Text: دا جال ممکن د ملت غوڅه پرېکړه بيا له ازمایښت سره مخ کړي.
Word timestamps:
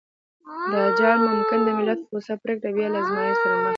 دا 0.71 0.81
جال 0.99 1.17
ممکن 1.29 1.59
د 1.63 1.69
ملت 1.77 1.99
غوڅه 2.09 2.33
پرېکړه 2.43 2.69
بيا 2.75 2.87
له 2.91 2.97
ازمایښت 3.01 3.39
سره 3.43 3.55
مخ 3.55 3.59
کړي. 3.61 3.67